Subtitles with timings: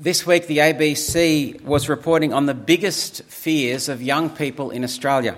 [0.00, 5.36] This week, the ABC was reporting on the biggest fears of young people in Australia.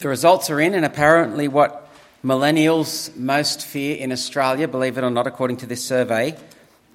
[0.00, 1.88] The results are in, and apparently, what
[2.22, 6.36] millennials most fear in Australia, believe it or not, according to this survey,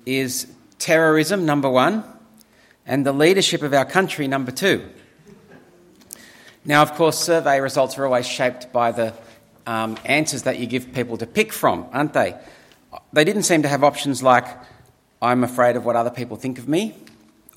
[0.05, 0.45] is
[0.77, 2.03] terrorism, number one,
[2.85, 4.87] and the leadership of our country, number two.
[6.63, 9.15] Now, of course, survey results are always shaped by the
[9.65, 12.35] um, answers that you give people to pick from, aren't they?
[13.13, 14.45] They didn't seem to have options like
[15.23, 16.93] I'm afraid of what other people think of me,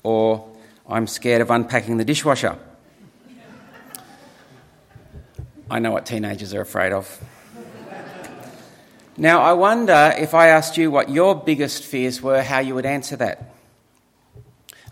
[0.01, 0.47] or
[0.87, 2.57] I'm scared of unpacking the dishwasher.
[5.69, 7.21] I know what teenagers are afraid of.
[9.17, 12.85] Now, I wonder if I asked you what your biggest fears were, how you would
[12.85, 13.53] answer that.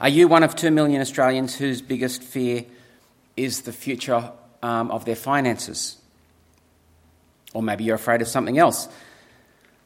[0.01, 2.65] Are you one of two million Australians whose biggest fear
[3.37, 5.95] is the future um, of their finances?
[7.53, 8.89] Or maybe you're afraid of something else.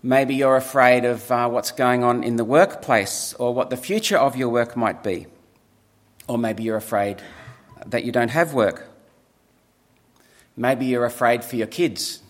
[0.02, 4.18] Maybe you're afraid of uh, what's going on in the workplace or what the future
[4.18, 5.28] of your work might be.
[6.28, 7.22] Or maybe you're afraid
[7.86, 8.90] that you don't have work.
[10.56, 12.22] Maybe you're afraid for your kids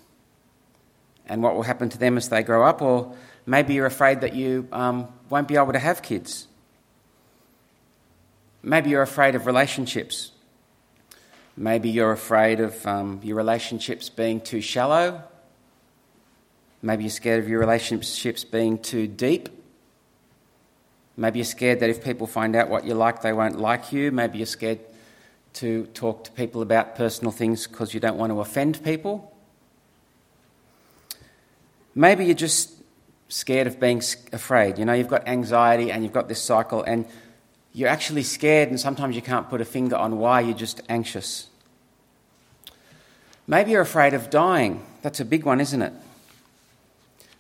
[1.28, 2.82] and what will happen to them as they grow up.
[2.82, 6.48] Or maybe you're afraid that you um, won't be able to have kids.
[8.64, 10.32] Maybe you're afraid of relationships.
[11.56, 15.24] Maybe you're afraid of um, your relationships being too shallow
[16.82, 19.50] Maybe you're scared of your relationships being too deep.
[21.18, 24.12] Maybe you're scared that if people find out what you like, they won't like you.
[24.12, 24.80] Maybe you're scared
[25.56, 29.36] to talk to people about personal things because you don't want to offend people.
[31.94, 32.72] Maybe you're just
[33.28, 34.78] scared of being afraid.
[34.78, 37.06] You know, you've got anxiety and you've got this cycle, and
[37.74, 41.48] you're actually scared, and sometimes you can't put a finger on why you're just anxious.
[43.46, 44.86] Maybe you're afraid of dying.
[45.02, 45.94] That's a big one, isn't it?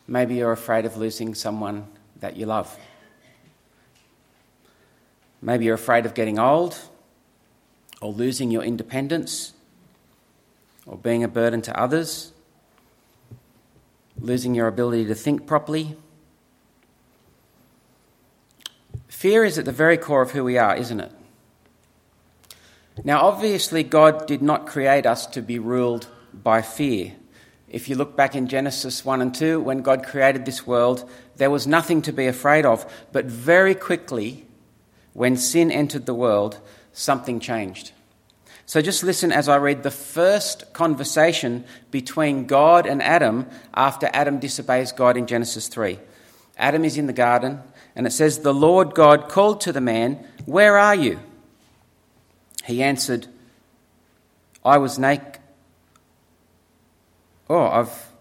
[0.09, 1.85] Maybe you're afraid of losing someone
[2.19, 2.75] that you love.
[5.39, 6.79] Maybe you're afraid of getting old
[8.01, 9.53] or losing your independence
[10.87, 12.31] or being a burden to others,
[14.19, 15.95] losing your ability to think properly.
[19.09, 21.11] Fear is at the very core of who we are, isn't it?
[23.03, 27.13] Now, obviously, God did not create us to be ruled by fear.
[27.69, 31.07] If you look back in Genesis 1 and 2, when God created this world,
[31.37, 32.91] there was nothing to be afraid of.
[33.11, 34.45] But very quickly,
[35.13, 36.59] when sin entered the world,
[36.93, 37.91] something changed.
[38.65, 44.39] So just listen as I read the first conversation between God and Adam after Adam
[44.39, 45.99] disobeys God in Genesis 3.
[46.57, 47.61] Adam is in the garden,
[47.95, 51.19] and it says, The Lord God called to the man, Where are you?
[52.65, 53.27] He answered,
[54.63, 55.38] I was naked
[57.49, 58.11] Oh, I've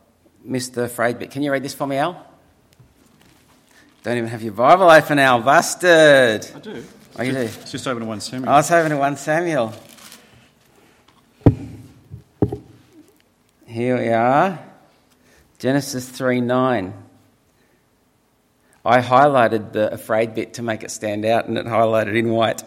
[0.43, 1.31] missed the afraid bit.
[1.31, 2.27] Can you read this for me, Al?
[4.03, 5.43] Don't even have your Bible open, Al.
[5.43, 6.51] Busted.
[6.55, 6.85] I do.
[7.19, 7.39] Oh, you do?
[7.41, 8.49] It's just open to 1 Samuel.
[8.51, 9.75] I was open to 1 Samuel.
[13.67, 14.59] Here we are.
[15.59, 16.95] Genesis 3 9.
[18.87, 22.63] I highlighted the afraid bit to make it stand out, and it highlighted in white.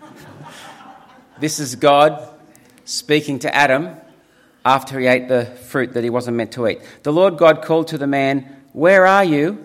[1.40, 2.26] this is God
[2.86, 3.96] speaking to Adam
[4.68, 6.78] after he ate the fruit that he wasn't meant to eat.
[7.02, 9.64] The Lord God called to the man, Where are you?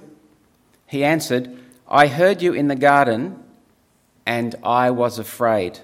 [0.88, 1.60] He answered,
[1.90, 3.44] I heard you in the garden,
[4.26, 5.78] and I was afraid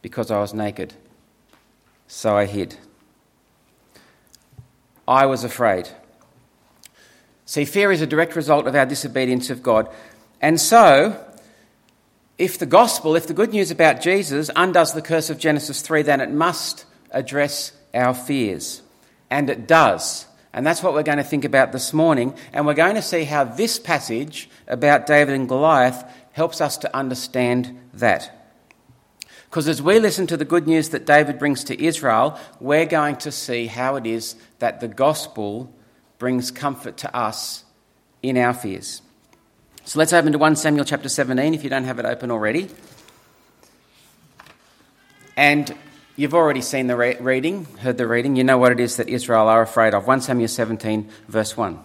[0.00, 0.94] because I was naked.
[2.08, 2.78] So I hid.
[5.06, 5.86] I was afraid.
[7.44, 9.90] See, fear is a direct result of our disobedience of God.
[10.40, 11.22] And so,
[12.38, 16.00] if the gospel, if the good news about Jesus undoes the curse of Genesis 3,
[16.00, 18.82] then it must address our fears.
[19.30, 20.26] And it does.
[20.52, 22.34] And that's what we're going to think about this morning.
[22.52, 26.96] And we're going to see how this passage about David and Goliath helps us to
[26.96, 28.32] understand that.
[29.44, 33.16] Because as we listen to the good news that David brings to Israel, we're going
[33.16, 35.72] to see how it is that the gospel
[36.18, 37.64] brings comfort to us
[38.22, 39.02] in our fears.
[39.84, 42.68] So let's open to 1 Samuel chapter 17 if you don't have it open already.
[45.36, 45.76] And
[46.18, 48.36] You've already seen the re- reading, heard the reading.
[48.36, 50.06] You know what it is that Israel are afraid of.
[50.06, 51.78] 1 Samuel 17, verse 1.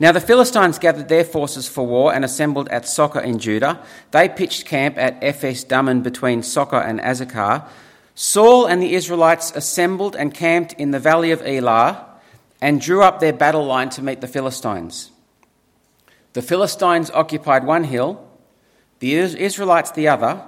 [0.00, 3.84] Now the Philistines gathered their forces for war and assembled at Socoh in Judah.
[4.12, 7.68] They pitched camp at Ephes Dammim between Socoh and Azekah.
[8.14, 12.06] Saul and the Israelites assembled and camped in the valley of Elah
[12.62, 15.10] and drew up their battle line to meet the Philistines.
[16.32, 18.26] The Philistines occupied one hill,
[19.00, 20.42] the Israelites the other,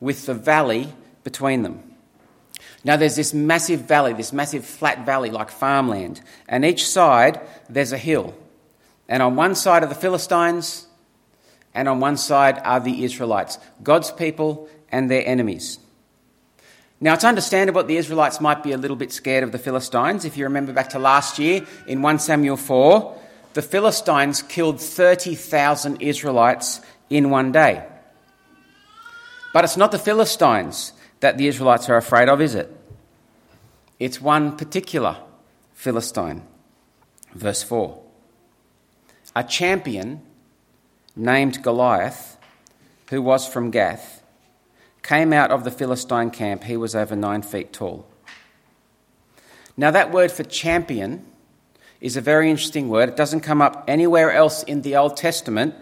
[0.00, 1.87] with the valley between them.
[2.88, 7.38] Now, there's this massive valley, this massive flat valley like farmland, and each side
[7.68, 8.34] there's a hill.
[9.10, 10.86] And on one side are the Philistines,
[11.74, 15.78] and on one side are the Israelites, God's people and their enemies.
[16.98, 20.24] Now, it's understandable the Israelites might be a little bit scared of the Philistines.
[20.24, 23.20] If you remember back to last year in 1 Samuel 4,
[23.52, 26.80] the Philistines killed 30,000 Israelites
[27.10, 27.84] in one day.
[29.52, 32.76] But it's not the Philistines that the Israelites are afraid of, is it?
[33.98, 35.16] It's one particular
[35.74, 36.42] Philistine.
[37.34, 38.00] Verse 4
[39.34, 40.22] A champion
[41.16, 42.38] named Goliath,
[43.10, 44.22] who was from Gath,
[45.02, 46.64] came out of the Philistine camp.
[46.64, 48.06] He was over nine feet tall.
[49.76, 51.24] Now, that word for champion
[52.00, 53.08] is a very interesting word.
[53.08, 55.74] It doesn't come up anywhere else in the Old Testament.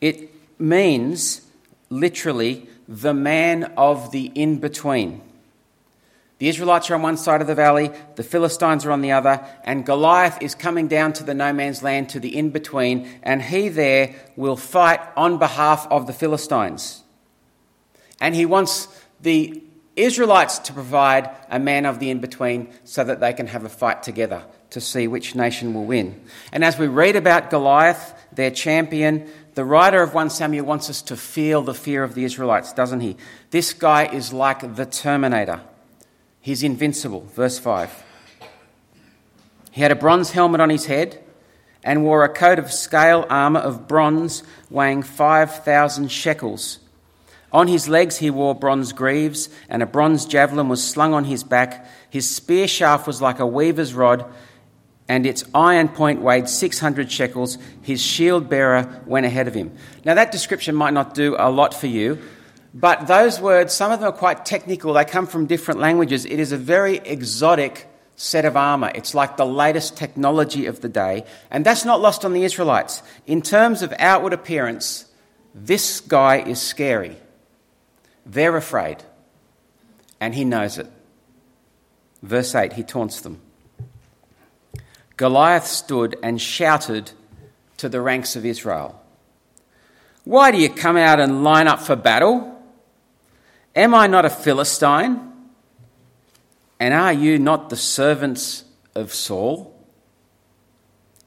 [0.00, 1.42] It means
[1.90, 5.20] literally the man of the in between.
[6.42, 9.46] The Israelites are on one side of the valley, the Philistines are on the other,
[9.62, 13.40] and Goliath is coming down to the no man's land, to the in between, and
[13.40, 17.04] he there will fight on behalf of the Philistines.
[18.20, 18.88] And he wants
[19.20, 19.62] the
[19.94, 23.68] Israelites to provide a man of the in between so that they can have a
[23.68, 26.20] fight together to see which nation will win.
[26.50, 31.02] And as we read about Goliath, their champion, the writer of 1 Samuel wants us
[31.02, 33.16] to feel the fear of the Israelites, doesn't he?
[33.50, 35.60] This guy is like the Terminator.
[36.42, 37.20] He's invincible.
[37.34, 38.04] Verse 5.
[39.70, 41.22] He had a bronze helmet on his head
[41.84, 46.78] and wore a coat of scale armour of bronze weighing 5,000 shekels.
[47.52, 51.44] On his legs he wore bronze greaves, and a bronze javelin was slung on his
[51.44, 51.86] back.
[52.10, 54.24] His spear shaft was like a weaver's rod,
[55.08, 57.58] and its iron point weighed 600 shekels.
[57.82, 59.76] His shield bearer went ahead of him.
[60.04, 62.18] Now, that description might not do a lot for you,
[62.74, 64.94] but those words, some of them are quite technical.
[64.94, 66.24] They come from different languages.
[66.24, 67.86] It is a very exotic
[68.16, 68.90] set of armour.
[68.94, 71.24] It's like the latest technology of the day.
[71.50, 73.02] And that's not lost on the Israelites.
[73.26, 75.06] In terms of outward appearance,
[75.54, 77.16] this guy is scary.
[78.24, 79.02] They're afraid.
[80.20, 80.90] And he knows it.
[82.22, 83.40] Verse 8, he taunts them.
[85.16, 87.10] Goliath stood and shouted
[87.76, 89.00] to the ranks of Israel
[90.24, 92.51] Why do you come out and line up for battle?
[93.74, 95.32] Am I not a Philistine?
[96.78, 98.64] And are you not the servants
[98.94, 99.72] of Saul?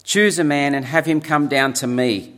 [0.04, 2.34] Choose a man and have him come down to me.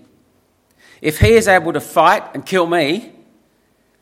[1.02, 3.12] If he is able to fight and kill me,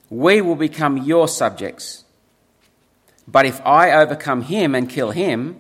[0.10, 2.04] we will become your subjects.
[3.28, 5.60] But if I overcome him and kill him,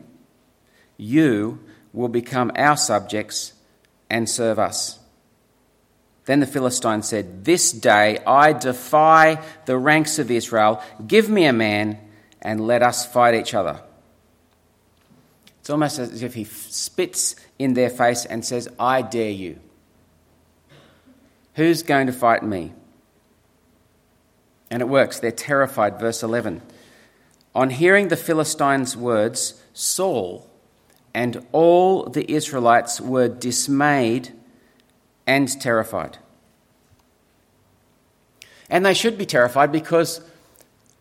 [0.97, 1.59] you
[1.93, 3.53] will become our subjects
[4.09, 4.99] and serve us.
[6.25, 10.81] Then the Philistine said, This day I defy the ranks of Israel.
[11.05, 11.99] Give me a man
[12.41, 13.81] and let us fight each other.
[15.59, 19.59] It's almost as if he spits in their face and says, I dare you.
[21.55, 22.73] Who's going to fight me?
[24.69, 25.19] And it works.
[25.19, 25.99] They're terrified.
[25.99, 26.61] Verse 11.
[27.55, 30.49] On hearing the Philistines' words, Saul
[31.13, 34.33] and all the Israelites were dismayed
[35.27, 36.17] and terrified.
[38.69, 40.21] And they should be terrified because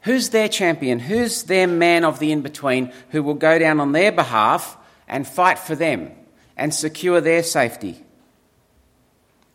[0.03, 0.99] who's their champion?
[0.99, 4.77] Who's their man of the in between who will go down on their behalf
[5.09, 6.13] and fight for them
[6.57, 8.03] and secure their safety?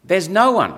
[0.03, 0.75] There's no one.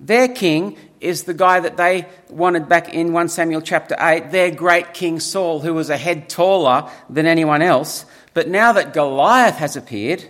[0.00, 4.50] Their king is the guy that they wanted back in 1 Samuel chapter 8, their
[4.50, 8.04] great king Saul, who was a head taller than anyone else.
[8.34, 10.24] But now that Goliath has appeared,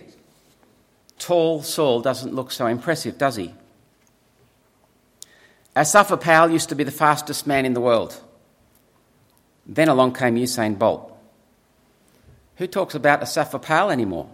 [1.19, 3.53] tall Saul doesn't look so impressive, does he?
[5.75, 8.21] Asafa used to be the fastest man in the world.
[9.65, 11.09] Then along came Usain Bolt.
[12.57, 14.29] Who talks about Asafa anymore?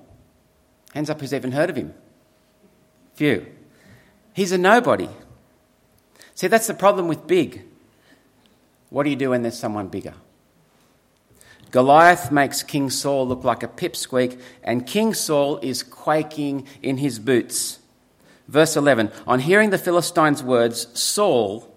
[0.94, 1.94] Hands up who's even heard of him?
[3.14, 3.46] Few.
[4.34, 5.10] He's a nobody.
[6.36, 7.64] See, that's the problem with big.
[8.90, 10.16] What do you do when there's someone bigger?
[11.72, 17.20] Goliath makes King Saul look like a pipsqueak, and King Saul is quaking in his
[17.20, 17.80] boots.
[18.48, 21.72] Verse 11 On hearing the Philistines' words, Saul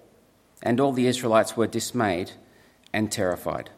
[0.62, 2.32] and all the Israelites were dismayed
[2.92, 3.70] and terrified.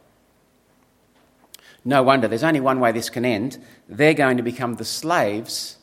[1.84, 3.58] No wonder, there's only one way this can end.
[3.88, 5.78] They're going to become the slaves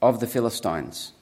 [0.00, 1.12] of the Philistines.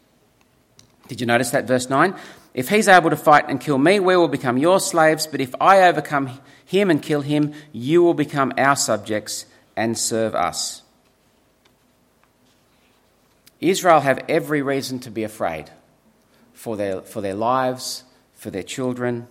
[1.08, 1.66] Did you notice that?
[1.66, 2.14] Verse 9
[2.54, 5.54] If he's able to fight and kill me, we will become your slaves, but if
[5.60, 6.38] I overcome
[6.70, 9.44] him and kill him, you will become our subjects
[9.76, 10.82] and serve us.
[13.60, 15.68] Israel have every reason to be afraid
[16.52, 19.26] for their, for their lives, for their children.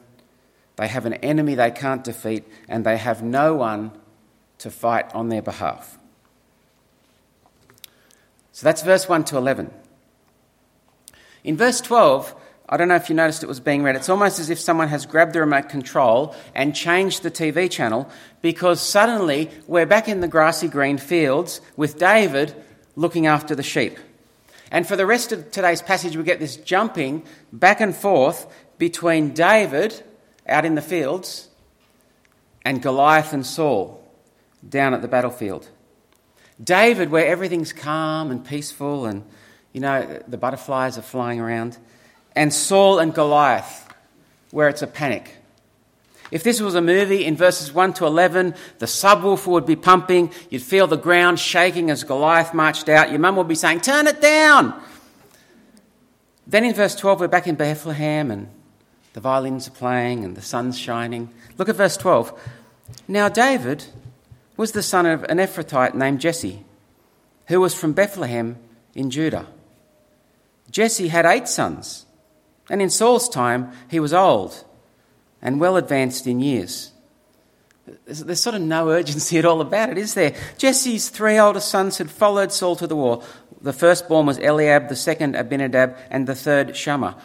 [0.75, 3.91] They have an enemy they can't defeat, and they have no one
[4.57, 5.97] to fight on their behalf.
[8.51, 9.71] So that's verse 1 to 11.
[11.45, 12.35] In verse 12,
[12.71, 13.95] I don't know if you noticed it was being read.
[13.95, 18.07] It's almost as if someone has grabbed the remote control and changed the TV channel
[18.43, 22.53] because suddenly we're back in the grassy green fields with David
[22.95, 23.97] looking after the sheep.
[24.71, 28.45] And for the rest of today's passage, we get this jumping back and forth
[28.77, 30.03] between David
[30.47, 31.49] out in the fields
[32.63, 33.99] and Goliath and Saul
[34.67, 35.67] down at the battlefield.
[36.63, 39.23] David, where everything's calm and peaceful and,
[39.73, 41.79] you know, the butterflies are flying around.
[42.35, 43.93] And Saul and Goliath,
[44.51, 45.35] where it's a panic.
[46.31, 50.31] If this was a movie in verses 1 to 11, the subwoofer would be pumping,
[50.49, 54.05] you'd feel the ground shaking as Goliath marched out, your mum would be saying, Turn
[54.05, 54.79] it down!
[56.45, 58.49] Then in verse 12, we're back in Bethlehem and
[59.13, 61.29] the violins are playing and the sun's shining.
[61.57, 62.39] Look at verse 12.
[63.07, 63.85] Now, David
[64.55, 66.63] was the son of an Ephrathite named Jesse,
[67.47, 68.57] who was from Bethlehem
[68.93, 69.47] in Judah.
[70.71, 72.05] Jesse had eight sons,
[72.69, 74.65] and in Saul's time he was old
[75.41, 76.91] and well advanced in years.
[78.05, 80.35] There's sort of no urgency at all about it, is there?
[80.57, 83.23] Jesse's three oldest sons had followed Saul to the war.
[83.61, 87.17] The firstborn was Eliab, the second Abinadab, and the third Shammah.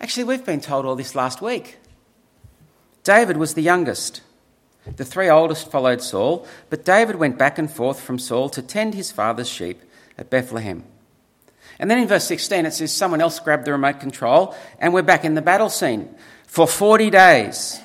[0.00, 1.78] Actually, we've been told all this last week.
[3.04, 4.22] David was the youngest.
[4.96, 8.94] The three oldest followed Saul, but David went back and forth from Saul to tend
[8.94, 9.82] his father's sheep
[10.16, 10.84] at Bethlehem.
[11.78, 15.02] And then in verse 16 it says someone else grabbed the remote control, and we're
[15.02, 16.14] back in the battle scene.
[16.46, 17.80] For 40 days,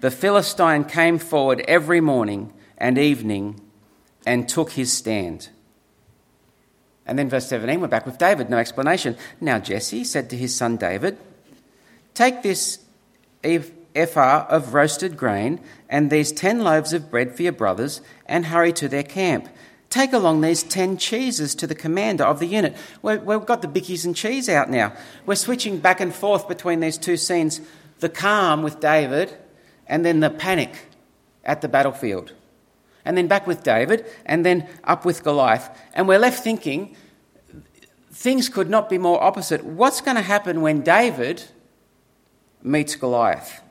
[0.00, 3.60] the Philistine came forward every morning and evening
[4.26, 5.48] and took his stand.
[7.06, 9.16] And then verse 17, we're back with David, no explanation.
[9.40, 11.16] Now Jesse said to his son David,
[12.14, 12.78] Take this
[13.44, 18.72] ephah of roasted grain and these ten loaves of bread for your brothers and hurry
[18.72, 19.48] to their camp.
[19.88, 22.76] Take along these ten cheeses to the commander of the unit.
[23.02, 24.92] We've got the bickies and cheese out now.
[25.24, 27.60] We're switching back and forth between these two scenes
[28.00, 29.34] the calm with David
[29.86, 30.88] and then the panic
[31.44, 32.32] at the battlefield.
[33.04, 35.70] And then back with David and then up with Goliath.
[35.94, 36.96] And we're left thinking
[38.10, 39.64] things could not be more opposite.
[39.64, 41.44] What's going to happen when David
[42.62, 43.62] meets Goliath?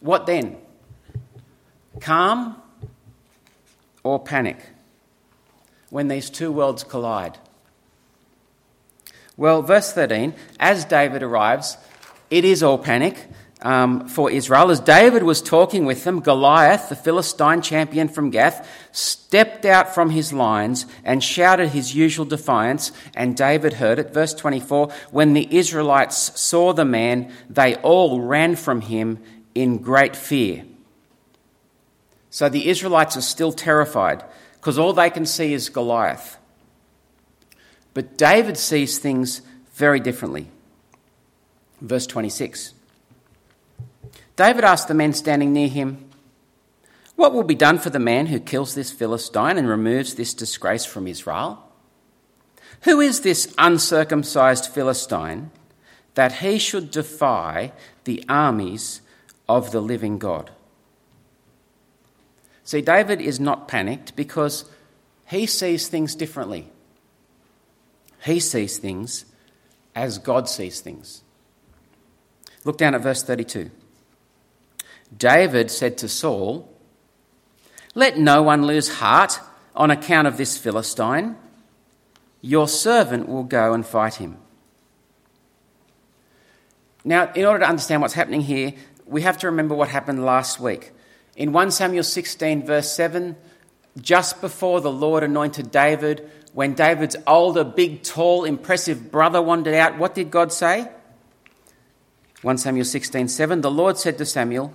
[0.00, 0.56] What then?
[2.00, 2.62] Calm
[4.04, 4.58] or panic
[5.90, 7.38] when these two worlds collide?
[9.36, 11.76] Well, verse 13, as David arrives,
[12.30, 13.26] it is all panic
[13.62, 14.70] um, for Israel.
[14.70, 20.10] As David was talking with them, Goliath, the Philistine champion from Gath, stepped out from
[20.10, 24.12] his lines and shouted his usual defiance, and David heard it.
[24.12, 29.18] Verse 24 When the Israelites saw the man, they all ran from him
[29.54, 30.64] in great fear.
[32.34, 34.24] So the Israelites are still terrified
[34.54, 36.36] because all they can see is Goliath.
[37.94, 39.40] But David sees things
[39.74, 40.48] very differently.
[41.80, 42.74] Verse 26.
[44.34, 46.10] David asked the men standing near him,
[47.14, 50.84] What will be done for the man who kills this Philistine and removes this disgrace
[50.84, 51.62] from Israel?
[52.80, 55.52] Who is this uncircumcised Philistine
[56.14, 57.70] that he should defy
[58.02, 59.02] the armies
[59.48, 60.50] of the living God.
[62.64, 64.64] See, David is not panicked because
[65.26, 66.70] he sees things differently.
[68.24, 69.26] He sees things
[69.94, 71.22] as God sees things.
[72.64, 73.70] Look down at verse 32.
[75.16, 76.68] David said to Saul,
[77.94, 79.38] Let no one lose heart
[79.76, 81.36] on account of this Philistine.
[82.40, 84.38] Your servant will go and fight him.
[87.04, 88.72] Now, in order to understand what's happening here,
[89.06, 90.92] we have to remember what happened last week.
[91.36, 93.36] In 1 Samuel 16, verse 7,
[94.00, 99.98] just before the Lord anointed David, when David's older, big, tall, impressive brother wandered out,
[99.98, 100.88] what did God say?
[102.42, 104.72] 1 Samuel 16, 7, the Lord said to Samuel,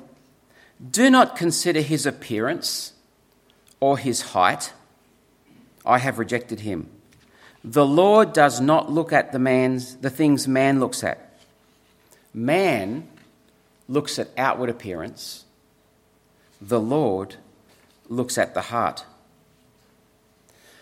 [0.90, 2.94] Do not consider his appearance
[3.80, 4.74] or his height.
[5.86, 6.90] I have rejected him.
[7.64, 11.38] The Lord does not look at the man's the things man looks at.
[12.34, 13.08] Man
[13.88, 15.46] looks at outward appearance,
[16.62, 17.36] the Lord
[18.08, 19.06] looks at the heart.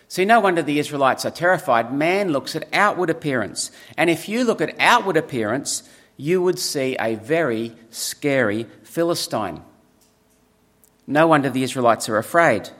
[0.08, 1.92] See, no wonder the Israelites are terrified.
[1.92, 3.70] Man looks at outward appearance.
[3.96, 5.82] And if you look at outward appearance,
[6.16, 9.62] you would see a very scary Philistine.
[11.06, 12.70] No wonder the Israelites are afraid.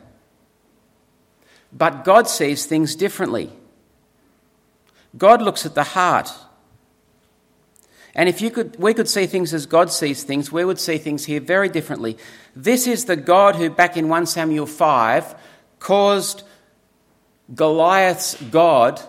[1.73, 3.52] But God sees things differently.
[5.17, 6.31] God looks at the heart.
[8.19, 10.99] And if you could, we could see things as God sees things, we would see
[10.99, 12.19] things here very differently.
[12.57, 15.37] This is the God who, back in 1 Samuel 5,
[15.79, 16.43] caused
[17.55, 19.01] Goliath's God,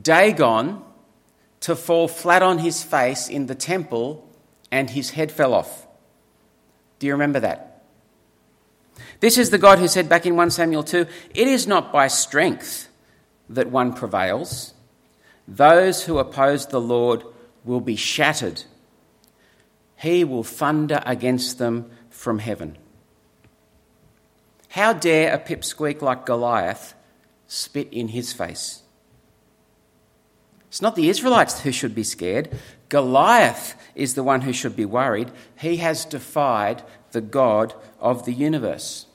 [0.00, 0.80] Dagon,
[1.58, 4.30] to fall flat on his face in the temple
[4.70, 5.88] and his head fell off.
[7.00, 7.82] Do you remember that?
[9.18, 12.06] This is the God who said back in 1 Samuel 2 It is not by
[12.06, 12.88] strength
[13.48, 14.72] that one prevails.
[15.48, 17.24] Those who oppose the Lord
[17.64, 18.64] will be shattered.
[19.96, 22.76] He will thunder against them from heaven.
[24.70, 26.94] How dare a pipsqueak like Goliath
[27.46, 28.82] spit in his face?
[30.68, 32.48] It's not the Israelites who should be scared.
[32.88, 35.30] Goliath is the one who should be worried.
[35.58, 39.06] He has defied the God of the universe.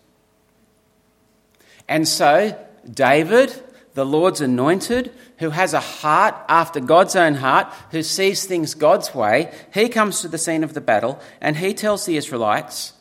[1.88, 2.56] And so,
[2.88, 3.63] David,
[3.98, 9.16] the Lord's anointed, who has a heart after God's own heart, who sees things God's
[9.16, 12.94] way, he comes to the scene of the battle and he tells the Israelites,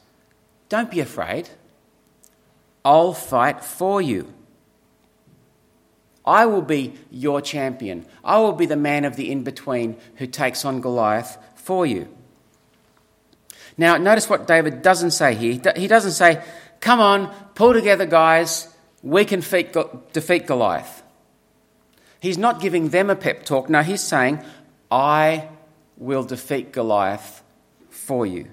[0.70, 1.50] Don't be afraid.
[2.82, 4.32] I'll fight for you.
[6.24, 8.06] I will be your champion.
[8.24, 12.08] I will be the man of the in between who takes on Goliath for you.
[13.76, 15.60] Now, notice what David doesn't say here.
[15.76, 16.42] He doesn't say,
[16.80, 21.02] Come on, pull together, guys, we can defeat Goliath.
[22.20, 23.68] He's not giving them a pep talk.
[23.68, 24.42] No, he's saying,
[24.90, 25.48] I
[25.96, 27.42] will defeat Goliath
[27.90, 28.46] for you.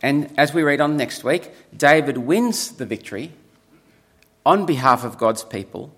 [0.00, 3.32] And as we read on next week, David wins the victory
[4.44, 5.94] on behalf of God's people,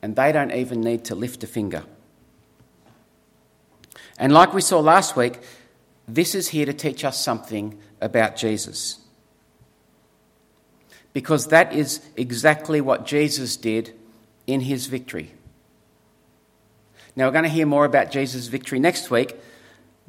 [0.00, 1.82] and they don't even need to lift a finger.
[4.18, 5.40] And like we saw last week,
[6.06, 9.01] this is here to teach us something about Jesus.
[11.12, 13.92] Because that is exactly what Jesus did
[14.46, 15.32] in his victory.
[17.14, 19.36] Now, we're going to hear more about Jesus' victory next week,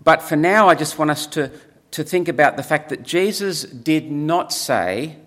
[0.02, 1.52] but for now, I just want us to,
[1.92, 5.18] to think about the fact that Jesus did not say,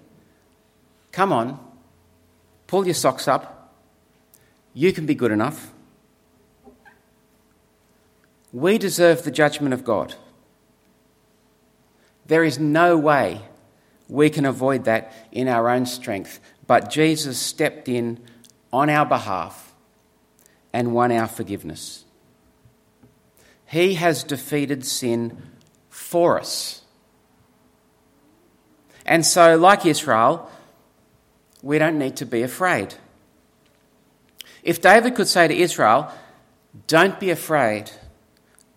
[1.13, 1.59] Come on,
[2.67, 3.73] Pull your socks up.
[4.75, 5.73] You can be good enough.
[8.53, 10.15] We deserve the judgment of God.
[12.27, 13.43] There is no way
[14.09, 18.21] we can avoid that in our own strength, but Jesus stepped in
[18.73, 19.75] on our behalf
[20.73, 22.05] and won our forgiveness.
[23.67, 25.43] He has defeated sin
[25.89, 26.83] for us.
[29.05, 30.51] And so, like Israel,
[31.63, 32.95] we don't need to be afraid.
[34.63, 36.11] If David could say to Israel,
[36.87, 37.91] Don't be afraid,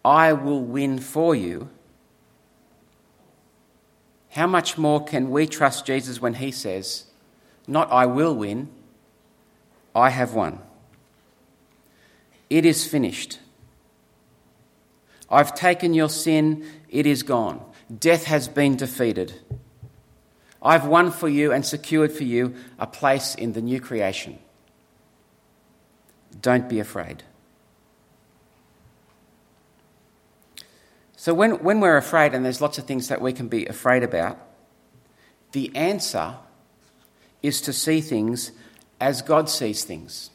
[0.05, 1.69] I will win for you,
[4.39, 7.03] how much more can we trust Jesus when he says,
[7.67, 8.69] Not I will win,
[9.93, 10.59] I have won?
[12.49, 13.39] It is finished.
[15.29, 17.61] I've taken your sin, it is gone.
[17.99, 19.33] Death has been defeated.
[20.61, 24.39] I've won for you and secured for you a place in the new creation.
[26.41, 27.23] Don't be afraid.
[31.19, 34.03] So, when, when we're afraid, and there's lots of things that we can be afraid
[34.03, 34.39] about,
[35.51, 36.35] the answer
[37.43, 38.53] is to see things
[39.01, 40.29] as God sees things.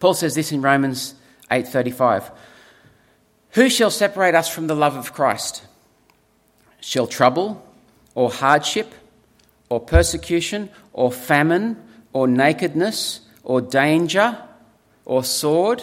[0.00, 1.14] Paul says this in Romans
[1.50, 2.30] 8:35.
[3.50, 5.66] Who shall separate us from the love of Christ?
[6.80, 7.62] Shall trouble
[8.14, 8.94] or hardship,
[9.68, 11.76] or persecution, or famine,
[12.14, 14.38] or nakedness, or danger,
[15.04, 15.82] or sword?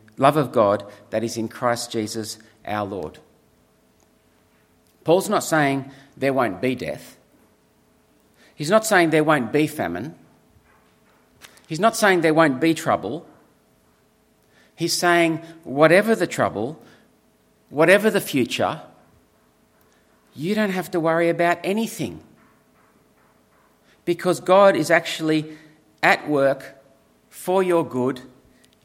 [0.17, 3.19] love of God that is in Christ Jesus our Lord.
[5.03, 7.17] Paul's not saying there won't be death.
[8.53, 10.15] He's not saying there won't be famine.
[11.67, 13.25] He's not saying there won't be trouble.
[14.75, 16.81] He's saying whatever the trouble,
[17.69, 18.81] whatever the future,
[20.35, 22.21] you don't have to worry about anything.
[24.05, 25.57] Because God is actually
[26.03, 26.75] at work
[27.29, 28.21] for your good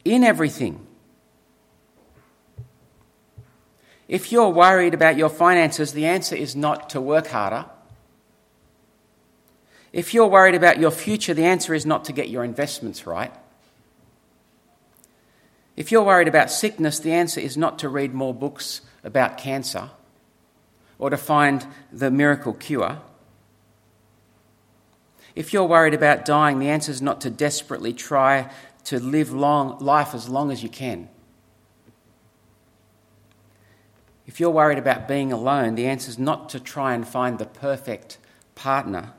[0.05, 0.86] in everything.
[4.09, 7.67] If you're worried about your finances, the answer is not to work harder.
[9.93, 13.33] If you're worried about your future, the answer is not to get your investments right.
[15.77, 19.91] If you're worried about sickness, the answer is not to read more books about cancer
[20.99, 22.99] or to find the miracle cure.
[25.35, 28.51] If you're worried about dying, the answer is not to desperately try
[28.85, 31.11] to live long, life as long as you can.
[34.27, 37.47] If you're worried about being alone, the answer is not to try and find the
[37.47, 38.19] perfect
[38.55, 39.13] partner.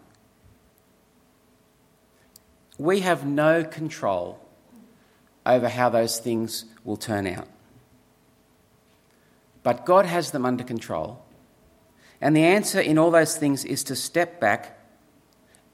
[2.77, 4.39] We have no control
[5.45, 7.47] over how those things will turn out.
[9.63, 11.23] But God has them under control.
[12.19, 14.77] And the answer in all those things is to step back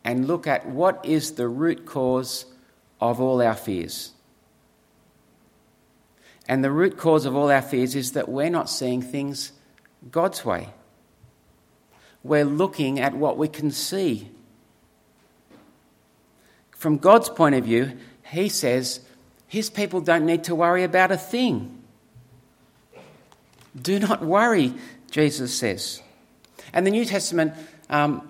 [0.04, 2.46] and look at what is the root cause
[3.02, 4.13] of all our fears.
[6.48, 9.52] And the root cause of all our fears is that we're not seeing things
[10.12, 10.70] God's way.
[12.24, 14.30] We're looking at what we can see.
[16.72, 17.98] From God's point of view,
[18.32, 19.00] He says
[19.48, 21.82] His people don't need to worry about a thing.
[23.80, 24.74] Do not worry,
[25.12, 26.02] Jesus says.
[26.74, 27.54] And the New Testament
[27.90, 28.30] um,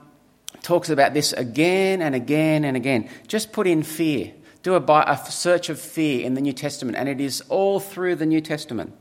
[0.62, 3.10] talks about this again and again and again.
[3.28, 4.34] Just put in fear.
[4.64, 8.16] Do a, a search of fear in the New Testament, and it is all through
[8.16, 8.94] the New Testament.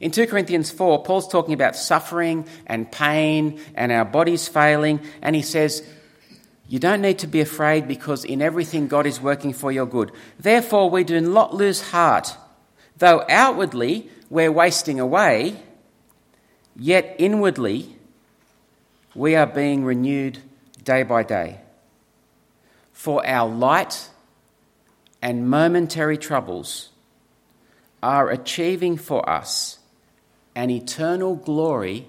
[0.00, 5.34] In 2 Corinthians 4, Paul's talking about suffering and pain and our bodies failing, and
[5.34, 5.82] he says,
[6.68, 10.12] You don't need to be afraid because in everything God is working for your good.
[10.38, 12.36] Therefore, we do not lose heart.
[12.98, 15.60] Though outwardly we're wasting away,
[16.76, 17.96] yet inwardly
[19.14, 20.38] we are being renewed
[20.84, 21.60] day by day.
[22.92, 24.10] For our light
[25.20, 26.90] and momentary troubles
[28.02, 29.78] are achieving for us
[30.54, 32.06] an eternal glory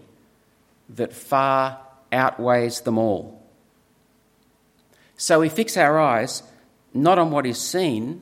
[0.90, 1.80] that far
[2.12, 3.42] outweighs them all.
[5.18, 6.44] So we fix our eyes
[6.94, 8.22] not on what is seen,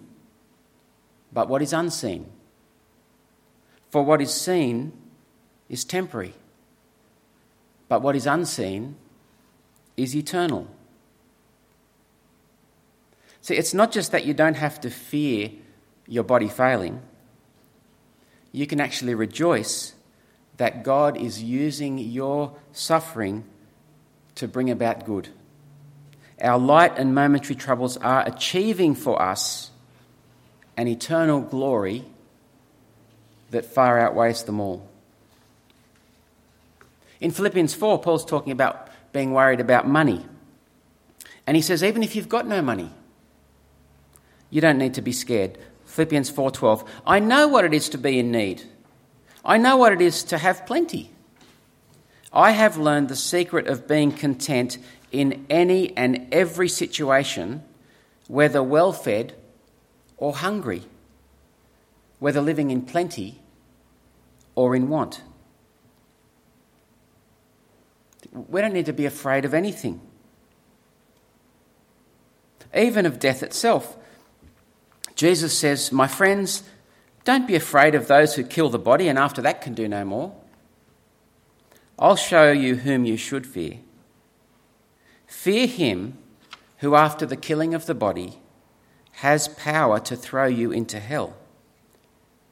[1.31, 2.25] but what is unseen.
[3.91, 4.93] For what is seen
[5.69, 6.33] is temporary,
[7.87, 8.95] but what is unseen
[9.95, 10.67] is eternal.
[13.47, 15.51] See, it's not just that you don't have to fear
[16.05, 17.01] your body failing,
[18.51, 19.93] you can actually rejoice
[20.57, 23.45] that God is using your suffering
[24.35, 25.29] to bring about good.
[26.41, 29.71] Our light and momentary troubles are achieving for us
[30.75, 32.03] an eternal glory
[33.51, 34.85] that far outweighs them all.
[37.21, 40.25] In Philippians 4, Paul's talking about being worried about money.
[41.47, 42.91] And he says, even if you've got no money,
[44.49, 45.57] you don't need to be scared.
[45.85, 46.83] Philippians 4:12.
[47.05, 48.63] I know what it is to be in need.
[49.43, 51.11] I know what it is to have plenty.
[52.33, 54.77] I have learned the secret of being content
[55.11, 57.63] in any and every situation,
[58.27, 59.33] whether well fed
[60.17, 60.83] or hungry
[62.19, 63.39] whether living in plenty
[64.55, 65.21] or in want.
[68.31, 70.01] We don't need to be afraid of anything,
[72.75, 73.95] even of death itself.
[75.17, 76.63] Jesus says, My friends,
[77.25, 80.05] don't be afraid of those who kill the body and after that can do no
[80.05, 80.33] more.
[81.99, 83.79] I'll show you whom you should fear.
[85.25, 86.17] Fear him
[86.77, 88.39] who, after the killing of the body,
[89.13, 91.35] has power to throw you into hell.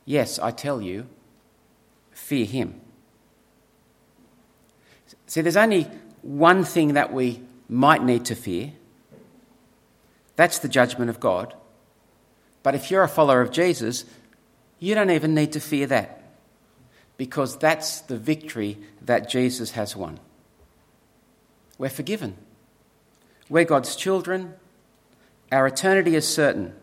[0.04, 1.08] Yes, I tell you,
[2.12, 2.82] fear him.
[5.28, 5.84] See, there's only
[6.21, 8.73] one thing that we might need to fear
[10.36, 11.54] that's the judgment of God.
[12.65, 14.06] But if you're a follower of Jesus,
[14.80, 16.23] you don't even need to fear that
[17.15, 20.19] because that's the victory that Jesus has won.
[21.78, 22.36] We're forgiven.
[23.49, 24.56] We're God's children.
[25.51, 26.73] Our eternity is certain.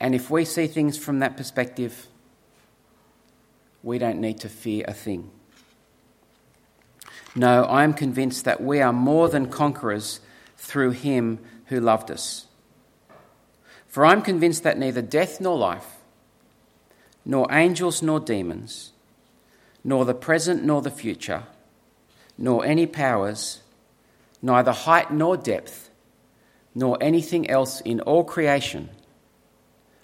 [0.00, 2.08] And if we see things from that perspective,
[3.84, 5.30] we don't need to fear a thing.
[7.36, 10.18] No, I am convinced that we are more than conquerors
[10.56, 12.47] through him who loved us.
[13.88, 15.96] For I'm convinced that neither death nor life,
[17.24, 18.92] nor angels nor demons,
[19.82, 21.44] nor the present nor the future,
[22.36, 23.62] nor any powers,
[24.42, 25.90] neither height nor depth,
[26.74, 28.90] nor anything else in all creation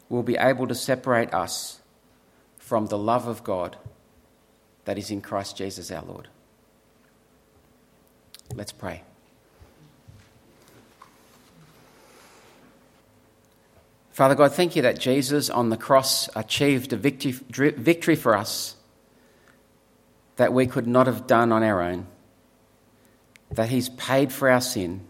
[0.08, 1.80] will be able to separate us
[2.58, 3.76] from the love of God
[4.86, 6.28] that is in Christ Jesus our Lord.
[8.54, 9.02] Let's pray.
[14.14, 18.76] Father God, thank you that Jesus on the cross achieved a victory, for us
[20.36, 22.06] that we could not have done on our own,
[23.50, 25.04] that He's paid for our sin,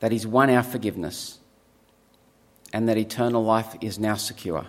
[0.00, 1.38] that He's won our forgiveness.
[2.72, 4.66] And that eternal life is now secure.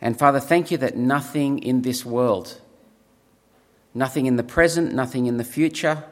[0.00, 2.60] And Father, thank you that nothing in this world,
[3.94, 6.02] nothing in the present, nothing in the future,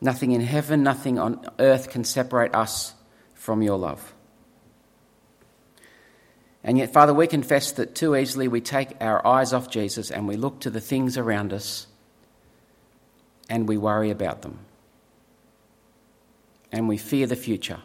[0.00, 2.94] Nothing in heaven, nothing on earth can separate us
[3.34, 4.14] from your love.
[6.62, 10.28] And yet, Father, we confess that too easily we take our eyes off Jesus and
[10.28, 11.86] we look to the things around us
[13.48, 14.58] and we worry about them.
[16.72, 17.80] And we fear the future.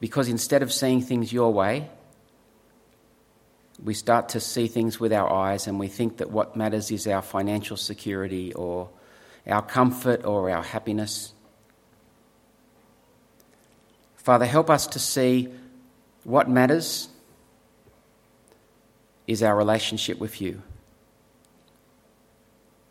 [0.00, 1.88] Because instead of seeing things your way,
[3.82, 7.06] we start to see things with our eyes and we think that what matters is
[7.06, 8.90] our financial security or
[9.46, 11.32] our comfort or our happiness.
[14.16, 15.48] Father, help us to see
[16.24, 17.08] what matters
[19.26, 20.62] is our relationship with you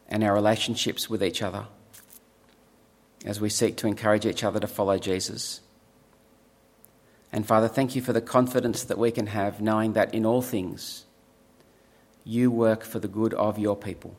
[0.07, 1.65] and our relationships with each other
[3.25, 5.61] as we seek to encourage each other to follow Jesus.
[7.31, 10.41] And Father, thank you for the confidence that we can have knowing that in all
[10.41, 11.05] things
[12.23, 14.15] you work for the good of your people,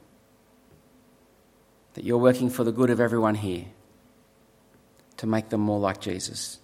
[1.95, 3.65] that you're working for the good of everyone here
[5.17, 6.59] to make them more like Jesus.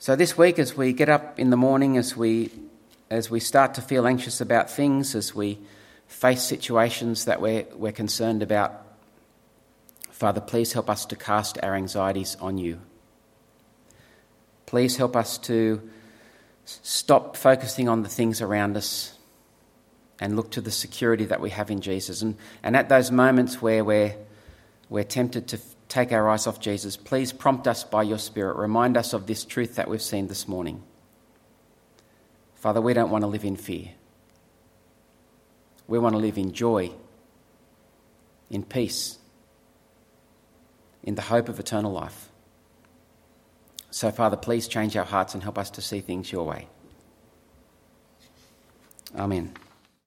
[0.00, 2.50] So this week, as we get up in the morning, as we,
[3.10, 5.58] as we start to feel anxious about things, as we
[6.06, 8.86] face situations that we're, we're concerned about,
[10.10, 12.80] Father, please help us to cast our anxieties on you.
[14.66, 15.80] Please help us to
[16.64, 19.17] stop focusing on the things around us
[20.20, 22.22] and look to the security that we have in Jesus.
[22.22, 24.16] And, and at those moments where we're,
[24.88, 28.56] we're tempted to take our eyes off Jesus, please prompt us by your Spirit.
[28.56, 30.82] Remind us of this truth that we've seen this morning.
[32.56, 33.90] Father, we don't want to live in fear.
[35.86, 36.90] We want to live in joy,
[38.50, 39.18] in peace,
[41.02, 42.28] in the hope of eternal life.
[43.90, 46.68] So, Father, please change our hearts and help us to see things your way.
[49.16, 49.54] Amen.